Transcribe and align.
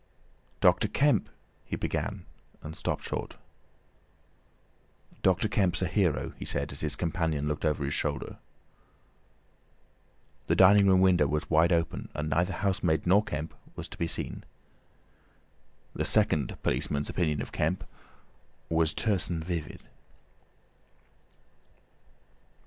"Doctor 0.61 0.87
Kemp—" 0.87 1.29
he 1.63 1.75
began, 1.75 2.25
and 2.63 2.75
stopped 2.75 3.03
short. 3.03 3.35
"Doctor 5.21 5.47
Kemp's 5.47 5.79
a 5.83 5.87
hero," 5.87 6.33
he 6.39 6.43
said, 6.43 6.71
as 6.71 6.79
his 6.79 6.95
companion 6.95 7.47
looked 7.47 7.65
over 7.65 7.85
his 7.85 7.93
shoulder. 7.93 8.37
The 10.47 10.55
dining 10.55 10.87
room 10.87 11.01
window 11.01 11.27
was 11.27 11.47
wide 11.51 11.71
open, 11.71 12.09
and 12.15 12.31
neither 12.31 12.51
housemaid 12.53 13.05
nor 13.05 13.23
Kemp 13.23 13.53
was 13.75 13.87
to 13.89 13.97
be 13.99 14.07
seen. 14.07 14.43
The 15.93 16.03
second 16.03 16.57
policeman's 16.63 17.07
opinion 17.11 17.39
of 17.39 17.51
Kemp 17.51 17.83
was 18.69 18.95
terse 18.95 19.29
and 19.29 19.45
vivid. 19.45 19.83